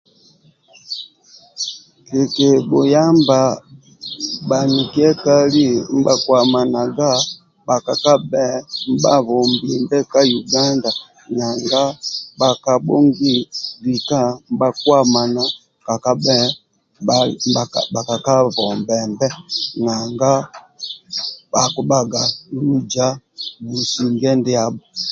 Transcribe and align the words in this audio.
Kikibhuyamba 2.07 3.39
bhanikiekali 4.49 5.65
ndibha 5.91 6.13
kuamanaga 6.23 7.09
ka 10.11 10.21
uganda 10.41 10.89
nanga 11.37 11.83
bhakabhongi 12.39 13.33
lika 13.83 14.21
nibhakiamana 14.47 15.41
kakakabhe 15.85 16.37
bhakaka 17.95 18.33
bombembe 18.55 19.27
nanga 19.83 20.33
akibhaga 21.63 22.21
luja 22.57 23.07
businge 23.63 24.31
ndiabho 24.39 24.83